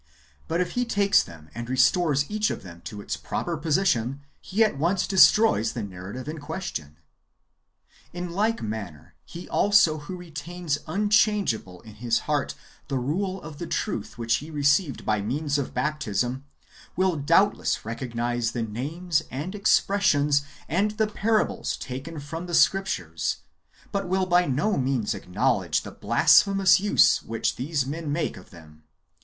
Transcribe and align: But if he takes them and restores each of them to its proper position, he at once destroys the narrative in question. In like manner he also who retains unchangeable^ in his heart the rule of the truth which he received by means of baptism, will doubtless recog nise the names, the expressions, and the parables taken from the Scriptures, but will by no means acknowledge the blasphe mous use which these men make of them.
But 0.47 0.61
if 0.61 0.71
he 0.71 0.83
takes 0.83 1.21
them 1.21 1.51
and 1.53 1.69
restores 1.69 2.25
each 2.27 2.49
of 2.49 2.63
them 2.63 2.81
to 2.85 3.01
its 3.01 3.15
proper 3.15 3.55
position, 3.55 4.21
he 4.39 4.63
at 4.63 4.75
once 4.79 5.05
destroys 5.05 5.73
the 5.73 5.83
narrative 5.83 6.27
in 6.27 6.39
question. 6.39 6.97
In 8.11 8.31
like 8.31 8.63
manner 8.63 9.13
he 9.25 9.47
also 9.47 9.99
who 9.99 10.15
retains 10.17 10.79
unchangeable^ 10.87 11.85
in 11.85 11.93
his 12.01 12.21
heart 12.25 12.55
the 12.87 12.97
rule 12.97 13.43
of 13.43 13.59
the 13.59 13.67
truth 13.67 14.17
which 14.17 14.37
he 14.37 14.49
received 14.49 15.05
by 15.05 15.21
means 15.21 15.59
of 15.59 15.75
baptism, 15.75 16.45
will 16.95 17.15
doubtless 17.15 17.77
recog 17.83 18.15
nise 18.15 18.53
the 18.53 18.63
names, 18.63 19.21
the 19.29 19.51
expressions, 19.55 20.41
and 20.67 20.97
the 20.97 21.05
parables 21.05 21.77
taken 21.77 22.19
from 22.19 22.47
the 22.47 22.55
Scriptures, 22.55 23.41
but 23.91 24.09
will 24.09 24.25
by 24.25 24.47
no 24.47 24.77
means 24.77 25.13
acknowledge 25.13 25.83
the 25.83 25.91
blasphe 25.91 26.47
mous 26.55 26.79
use 26.79 27.21
which 27.21 27.55
these 27.55 27.85
men 27.85 28.11
make 28.11 28.35
of 28.35 28.49
them. 28.49 28.81